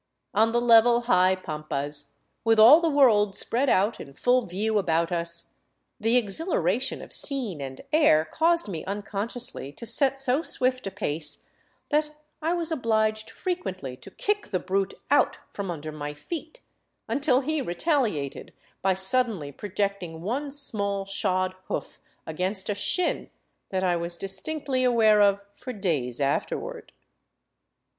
On 0.33 0.51
the 0.51 0.59
level, 0.59 1.01
high 1.01 1.35
pampas, 1.35 2.13
with 2.43 2.57
all 2.57 2.81
the 2.81 2.89
world 2.89 3.35
spread 3.35 3.69
out 3.69 3.99
in 3.99 4.15
full 4.15 4.47
view 4.47 4.79
about 4.79 5.11
us, 5.11 5.53
the 5.99 6.17
exhilaration 6.17 7.03
of 7.03 7.13
scene 7.13 7.61
and 7.61 7.81
air 7.93 8.25
caused 8.25 8.67
me 8.67 8.83
unconsciously 8.85 9.71
to 9.73 9.85
set 9.85 10.19
so 10.19 10.41
swift 10.41 10.87
a 10.87 10.89
pace 10.89 11.47
that 11.89 12.15
I 12.41 12.55
was 12.55 12.71
obliged 12.71 13.29
frequently 13.29 13.95
to 13.97 14.09
kick 14.09 14.47
the 14.47 14.57
brute 14.57 14.95
out 15.11 15.37
from 15.53 15.69
under 15.69 15.91
my 15.91 16.15
feet— 16.15 16.61
until 17.07 17.41
he 17.41 17.61
retaliated 17.61 18.53
by 18.81 18.95
suddenly 18.95 19.51
projecting 19.51 20.23
one 20.23 20.49
small, 20.49 21.05
shod 21.05 21.53
hoof 21.67 22.01
against 22.25 22.71
a 22.71 22.73
shin 22.73 23.29
that 23.69 23.83
I 23.83 23.95
was 23.97 24.17
distinctly 24.17 24.83
aware 24.83 25.21
of 25.21 25.43
for 25.53 25.71
days 25.73 26.19
afterward. 26.19 26.91